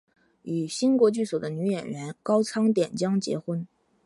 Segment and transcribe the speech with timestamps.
[0.41, 3.67] 与新国剧所的女演员高仓典江结婚。